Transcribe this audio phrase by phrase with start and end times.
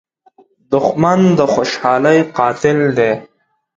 [0.71, 3.11] دښمن د خوشحالۍ قاتل دی